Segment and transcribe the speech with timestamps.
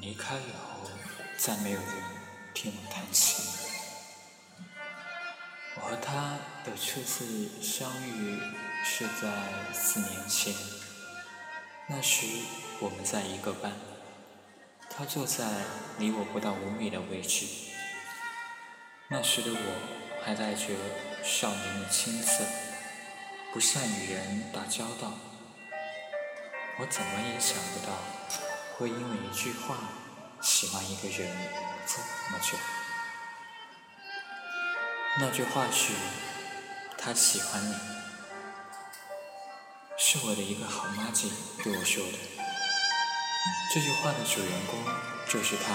[0.00, 0.90] 离开以后，
[1.36, 1.88] 再没有人
[2.54, 3.44] 听我弹琴。
[5.76, 8.38] 我和他的初次相遇
[8.84, 10.54] 是在四年前，
[11.88, 12.26] 那时
[12.80, 13.72] 我们在一个班，
[14.90, 15.44] 他坐在
[15.98, 17.46] 离我不到五米的位置。
[19.08, 20.66] 那时的我还带着
[21.24, 22.44] 少年的青涩，
[23.52, 25.12] 不善与人打交道。
[26.80, 27.92] 我怎么也想不到，
[28.78, 29.76] 会因为一句话
[30.40, 31.36] 喜欢一个人
[31.84, 31.98] 这
[32.30, 32.56] 么久。
[35.18, 35.92] 那句话是
[36.96, 37.74] “他喜欢你”，
[39.98, 41.28] 是我的一个好妈姐
[41.64, 42.18] 对我说的。
[43.74, 44.78] 这句话的主人公
[45.28, 45.74] 就是他。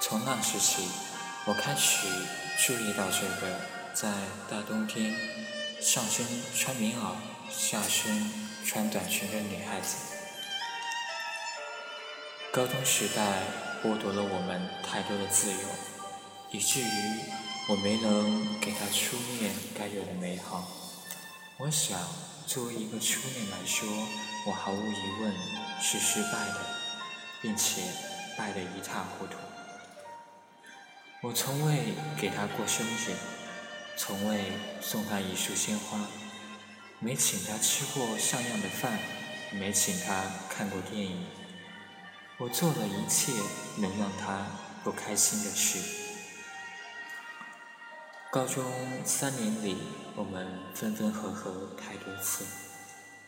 [0.00, 0.88] 从那时起，
[1.44, 2.08] 我开始
[2.66, 3.60] 注意到这个
[3.92, 4.10] 在
[4.50, 5.14] 大冬天
[5.82, 7.16] 上身穿棉袄、
[7.50, 8.50] 下身。
[8.64, 9.96] 穿短裙的女孩子，
[12.52, 13.40] 高中时代
[13.82, 15.58] 剥夺了我们太多的自由，
[16.50, 16.84] 以至于
[17.66, 20.68] 我没能给她初恋该有的美好。
[21.56, 21.98] 我想，
[22.46, 23.88] 作为一个初恋来说，
[24.46, 25.34] 我毫无疑问
[25.80, 26.66] 是失败的，
[27.40, 27.80] 并且
[28.36, 29.38] 败得一塌糊涂。
[31.22, 33.16] 我从未给她过生日，
[33.96, 35.98] 从未送她一束鲜花。
[36.98, 38.98] 没请他吃过像样的饭，
[39.52, 41.16] 没请他看过电影，
[42.42, 43.32] 我做了一切
[43.76, 44.44] 能让他
[44.82, 45.78] 不开心的事。
[48.32, 48.64] 高中
[49.04, 49.76] 三年里，
[50.16, 52.44] 我们分分合合太多次，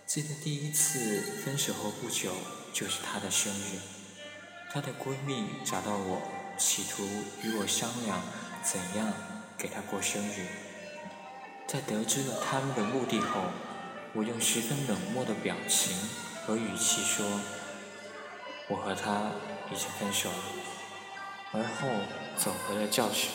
[0.05, 2.33] 记得第一次分手后不久
[2.73, 3.79] 就是她的生日，
[4.73, 6.21] 她的闺蜜找到我，
[6.59, 7.05] 企图
[7.45, 8.21] 与我商量
[8.65, 9.13] 怎样
[9.57, 10.45] 给她过生日。
[11.69, 13.45] 在得知了他们的目的后，
[14.13, 15.97] 我用十分冷漠的表情
[16.45, 17.25] 和语气说
[18.69, 19.33] ：“我和他
[19.71, 20.37] 已经分手了。”
[21.53, 21.89] 而后
[22.37, 23.29] 走回了教室。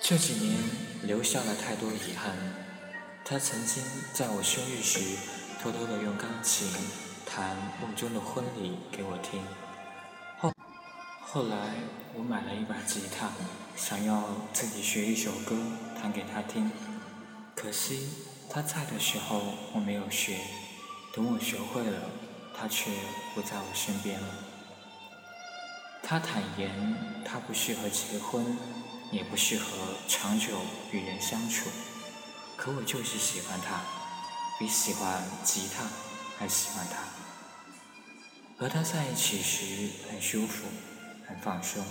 [0.00, 0.58] 这几年
[1.04, 2.36] 留下了太多遗憾。
[3.24, 5.16] 他曾经在我生日时
[5.62, 6.68] 偷偷的用钢琴
[7.24, 9.40] 弹《梦中的婚礼》给我听。
[10.40, 10.52] 后
[11.20, 11.56] 后来
[12.14, 13.30] 我买了一把吉他，
[13.76, 15.56] 想要自己学一首歌
[15.94, 16.68] 弹给他听，
[17.54, 18.08] 可惜。
[18.50, 19.40] 他在的时候
[19.72, 20.36] 我没有学，
[21.14, 22.10] 等我学会了，
[22.56, 22.90] 他却
[23.34, 24.28] 不在我身边了。
[26.02, 28.58] 他坦言他不适合结婚，
[29.10, 29.64] 也不适合
[30.08, 30.60] 长久
[30.90, 31.70] 与人相处，
[32.56, 33.80] 可我就是喜欢他，
[34.58, 35.84] 比喜欢吉他
[36.38, 36.98] 还喜欢他。
[38.58, 40.66] 和他在一起时很舒服，
[41.26, 41.84] 很放松，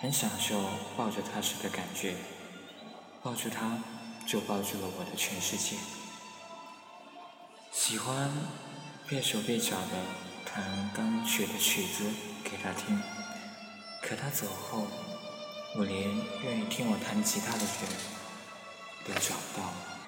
[0.00, 0.62] 很享受
[0.96, 2.16] 抱着他时的感觉，
[3.22, 3.78] 抱住他。
[4.26, 5.76] 就抱住了我的全世界。
[7.72, 8.30] 喜欢
[9.10, 9.98] 蹑手蹑脚的
[10.46, 12.04] 弹刚学的曲子
[12.44, 12.96] 给他听，
[14.00, 14.86] 可他走后，
[15.76, 16.08] 我连
[16.44, 17.68] 愿意听我弹吉他的人
[19.04, 19.99] 都找不到了。